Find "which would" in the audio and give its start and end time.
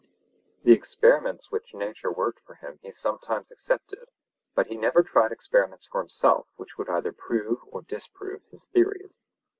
6.55-6.89